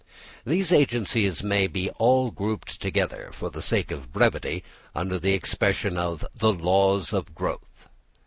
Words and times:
These 0.47 0.73
agencies 0.73 1.43
may 1.43 1.67
be 1.67 1.91
all 1.99 2.31
grouped 2.31 2.81
together, 2.81 3.29
for 3.31 3.51
the 3.51 3.61
sake 3.61 3.91
of 3.91 4.11
brevity, 4.11 4.63
under 4.95 5.19
the 5.19 5.33
expression 5.35 5.95
of 5.95 6.25
the 6.33 6.51
laws 6.51 7.13
of 7.13 7.35
growth. 7.35 7.87